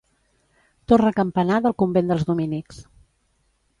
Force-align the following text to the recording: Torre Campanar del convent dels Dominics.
Torre 0.91 1.11
Campanar 1.19 1.59
del 1.65 1.75
convent 1.83 2.09
dels 2.13 2.25
Dominics. 2.31 2.81